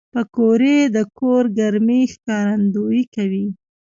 [0.13, 3.47] پکورې د کور ګرمۍ ښکارندويي کوي